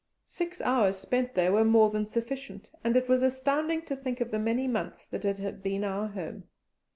Six 0.25 0.61
hours 0.61 0.97
spent 0.97 1.35
there 1.35 1.51
were 1.51 1.63
more 1.63 1.91
than 1.91 2.07
sufficient, 2.07 2.71
and 2.83 2.95
it 2.95 3.07
was 3.07 3.21
astounding 3.21 3.83
to 3.83 3.95
think 3.95 4.19
of 4.19 4.31
the 4.31 4.39
many 4.39 4.67
months 4.67 5.07
that 5.07 5.25
it 5.25 5.37
had 5.37 5.61
been 5.61 5.83
our 5.83 6.07
home. 6.07 6.45